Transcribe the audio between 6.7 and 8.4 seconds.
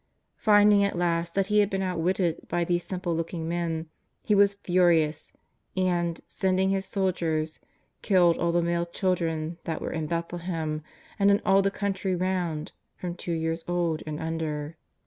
his soldiers, killed